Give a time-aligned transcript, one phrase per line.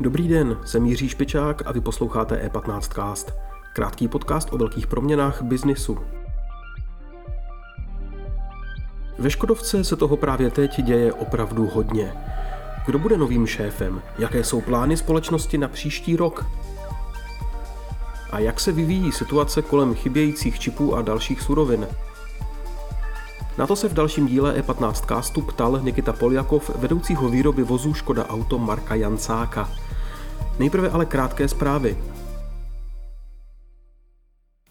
[0.00, 3.32] Dobrý den, jsem Jiří Špičák a vy posloucháte E15cast.
[3.74, 5.98] Krátký podcast o velkých proměnách biznisu.
[9.18, 12.12] Ve Škodovce se toho právě teď děje opravdu hodně.
[12.86, 14.02] Kdo bude novým šéfem?
[14.18, 16.46] Jaké jsou plány společnosti na příští rok?
[18.30, 21.88] A jak se vyvíjí situace kolem chybějících čipů a dalších surovin?
[23.58, 28.26] Na to se v dalším díle E15 castu ptal Nikita Poljakov, vedoucího výroby vozů Škoda
[28.28, 29.70] Auto Marka Jancáka.
[30.58, 31.98] Nejprve ale krátké zprávy.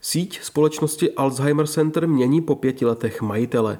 [0.02, 3.78] Síť společnosti Alzheimer Center mění po pěti letech majitele.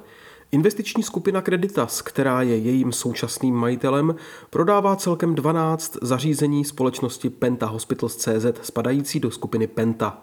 [0.52, 4.16] Investiční skupina Creditas, která je jejím současným majitelem,
[4.50, 10.22] prodává celkem 12 zařízení společnosti Penta Hospitals CZ spadající do skupiny Penta.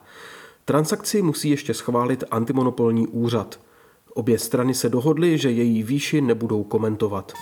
[0.64, 3.60] Transakci musí ještě schválit antimonopolní úřad.
[4.14, 7.32] Obě strany se dohodly, že její výši nebudou komentovat.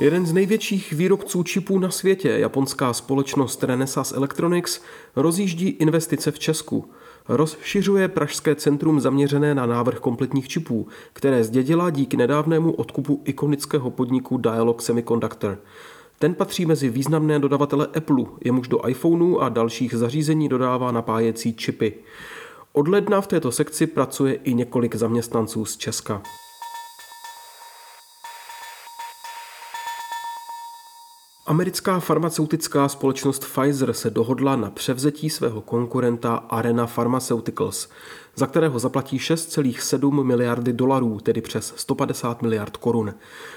[0.00, 4.80] Jeden z největších výrobců čipů na světě, japonská společnost Renesas Electronics,
[5.16, 6.90] rozjíždí investice v Česku.
[7.28, 14.36] Rozšiřuje pražské centrum zaměřené na návrh kompletních čipů, které zdědila díky nedávnému odkupu ikonického podniku
[14.36, 15.58] Dialog Semiconductor.
[16.18, 21.94] Ten patří mezi významné dodavatele Apple, jemuž do iPhoneu a dalších zařízení dodává napájecí čipy.
[22.72, 26.22] Od ledna v této sekci pracuje i několik zaměstnanců z Česka.
[31.48, 37.88] Americká farmaceutická společnost Pfizer se dohodla na převzetí svého konkurenta Arena Pharmaceuticals,
[38.36, 43.14] za kterého zaplatí 6,7 miliardy dolarů, tedy přes 150 miliard korun.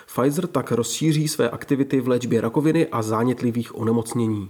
[0.07, 4.49] Pfizer tak rozšíří své aktivity v léčbě rakoviny a zánětlivých onemocnění.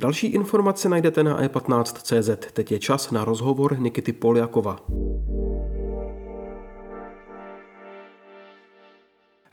[0.00, 2.52] Další informace najdete na e15.cz.
[2.52, 4.80] Teď je čas na rozhovor Nikity Poljakova.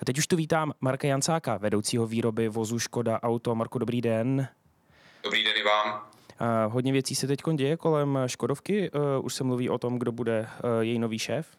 [0.01, 3.55] A teď už tu vítám Marka Jancáka, vedoucího výroby vozu Škoda Auto.
[3.55, 4.47] Marko, dobrý den.
[5.23, 6.09] Dobrý den i vám.
[6.41, 8.91] Uh, hodně věcí se teď děje kolem Škodovky.
[8.91, 11.57] Uh, už se mluví o tom, kdo bude uh, její nový šéf?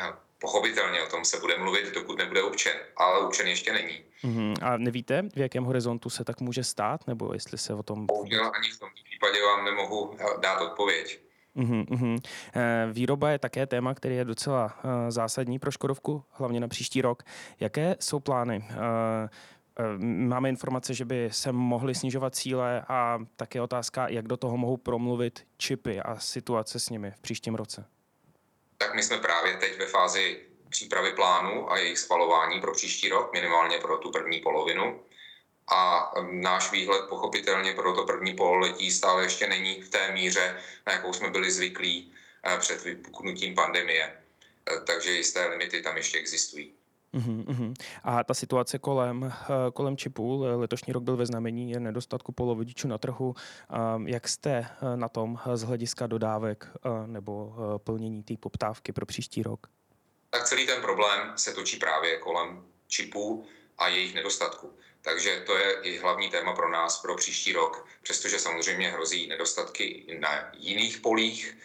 [0.00, 4.04] No, pochopitelně o tom se bude mluvit, dokud nebude určen, ale určen ještě není.
[4.24, 4.54] Uh-huh.
[4.62, 8.06] A nevíte, v jakém horizontu se tak může stát, nebo jestli se o tom...
[8.06, 11.20] Bohužel ani v tom případě vám nemohu dát odpověď.
[11.54, 12.18] Uhum, uhum.
[12.92, 17.22] Výroba je také téma, který je docela uh, zásadní pro Škodovku, hlavně na příští rok.
[17.60, 18.68] Jaké jsou plány?
[18.70, 24.56] Uh, máme informace, že by se mohly snižovat cíle a také otázka, jak do toho
[24.56, 27.84] mohou promluvit čipy a situace s nimi v příštím roce.
[28.78, 33.32] Tak my jsme právě teď ve fázi přípravy plánu a jejich schvalování pro příští rok,
[33.32, 35.00] minimálně pro tu první polovinu
[35.70, 40.56] a náš výhled pochopitelně pro to první pololetí stále ještě není v té míře,
[40.86, 42.12] na jakou jsme byli zvyklí
[42.44, 44.12] eh, před vypuknutím pandemie.
[44.70, 46.72] Eh, takže jisté limity tam ještě existují.
[47.12, 47.74] Uhum, uhum.
[48.04, 52.88] A ta situace kolem, eh, kolem čipů, letošní rok byl ve znamení je nedostatku polovodičů
[52.88, 53.34] na trhu.
[54.06, 56.68] Jak jste na tom z hlediska dodávek
[57.06, 59.66] nebo plnění té poptávky pro příští rok?
[60.30, 63.46] Tak celý ten problém se točí právě kolem čipů
[63.82, 64.72] a jejich nedostatku.
[65.02, 70.16] Takže to je i hlavní téma pro nás pro příští rok, přestože samozřejmě hrozí nedostatky
[70.18, 71.56] na jiných polích.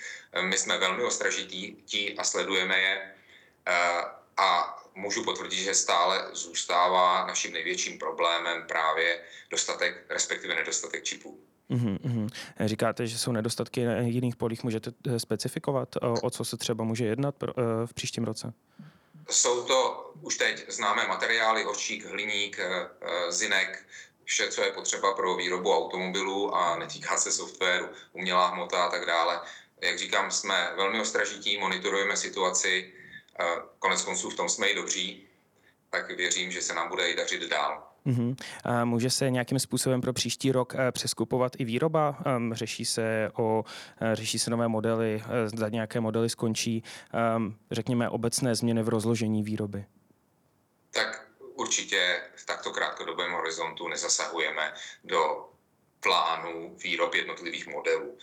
[0.41, 1.83] My jsme velmi ostražití
[2.17, 3.11] a sledujeme je
[3.67, 4.01] eh,
[4.37, 11.39] a můžu potvrdit, že stále zůstává naším největším problémem právě dostatek, respektive nedostatek čipů.
[11.69, 12.27] Uhum,
[12.65, 14.63] Říkáte, že jsou nedostatky na jiných polích.
[14.63, 17.47] Můžete eh, specifikovat, o co se třeba může jednat eh,
[17.85, 18.53] v příštím roce?
[19.29, 23.85] Jsou to už teď známé materiály, orčík, hliník, eh, eh, zinek,
[24.23, 29.05] vše, co je potřeba pro výrobu automobilů a netýká se softwaru, umělá hmota a tak
[29.05, 29.39] dále.
[29.81, 32.93] Jak říkám, jsme velmi ostražití, monitorujeme situaci,
[33.39, 33.45] eh,
[33.79, 35.27] konec konců v tom jsme i dobří,
[35.89, 37.83] tak věřím, že se nám bude i dařit dál.
[38.05, 38.35] Uh-huh.
[38.63, 42.17] A může se nějakým způsobem pro příští rok přeskupovat i výroba?
[42.37, 43.63] Um, řeší se o
[44.13, 46.83] řeší se nové modely, zda nějaké modely skončí,
[47.37, 49.85] um, řekněme, obecné změny v rozložení výroby?
[50.91, 54.73] Tak určitě v takto krátkodobém horizontu nezasahujeme
[55.03, 55.49] do
[55.99, 58.17] plánu výrob jednotlivých modelů.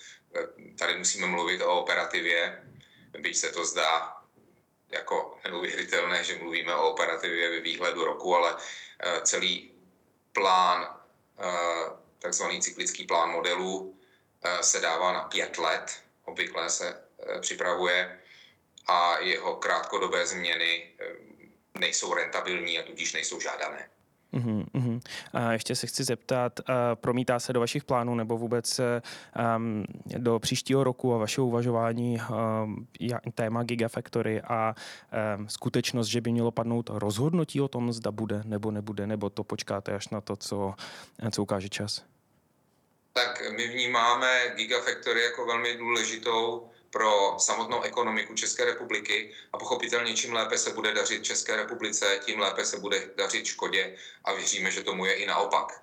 [0.78, 2.64] Tady musíme mluvit o operativě,
[3.19, 4.16] byť se to zdá
[4.88, 8.56] jako neuvěřitelné, že mluvíme o operativě ve výhledu roku, ale
[9.22, 9.75] celý
[10.34, 11.00] plán,
[11.38, 13.99] eh, takzvaný cyklický plán modelů,
[14.44, 18.20] eh, se dává na pět let, obvykle se eh, připravuje
[18.87, 20.93] a jeho krátkodobé změny
[21.81, 23.88] nejsou rentabilní a tudíž nejsou žádané.
[24.32, 25.00] Uhum, uhum.
[25.32, 26.61] A ještě se chci zeptat,
[26.94, 28.81] promítá se do vašich plánů nebo vůbec
[29.56, 29.85] um,
[30.19, 32.19] do příštího roku a vašeho uvažování
[32.65, 32.87] um,
[33.35, 34.75] téma Gigafactory a
[35.38, 39.44] um, skutečnost, že by mělo padnout rozhodnutí o tom, zda bude nebo nebude, nebo to
[39.44, 40.75] počkáte až na to, co,
[41.31, 42.05] co ukáže čas?
[43.12, 50.32] Tak my vnímáme Gigafactory jako velmi důležitou pro samotnou ekonomiku České republiky a pochopitelně čím
[50.32, 54.82] lépe se bude dařit České republice, tím lépe se bude dařit Škodě a věříme, že
[54.82, 55.82] tomu je i naopak.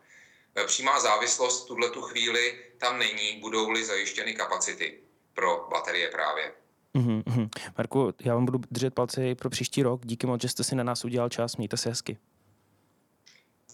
[0.56, 5.00] E, přímá závislost v tuhle tu chvíli tam není, budou-li zajištěny kapacity
[5.34, 6.52] pro baterie právě.
[6.96, 7.50] Mm-hmm.
[7.78, 10.06] Marku, já vám budu držet palce pro příští rok.
[10.06, 11.58] Díky moc, že jste si na nás udělal čas.
[11.58, 12.18] Mějte se hezky.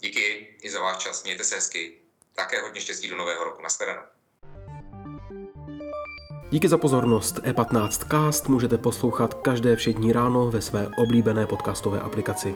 [0.00, 1.24] Díky i za váš čas.
[1.24, 1.98] Mějte se hezky.
[2.34, 3.62] Také hodně štěstí do nového roku.
[3.62, 4.17] Naschledanou.
[6.50, 7.38] Díky za pozornost.
[7.38, 12.54] E15 Cast můžete poslouchat každé všední ráno ve své oblíbené podcastové aplikaci.